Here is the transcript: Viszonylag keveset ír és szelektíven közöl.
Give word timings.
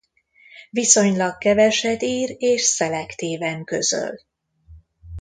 Viszonylag 0.69 1.37
keveset 1.37 2.03
ír 2.03 2.35
és 2.37 2.61
szelektíven 2.61 3.63
közöl. 3.63 4.19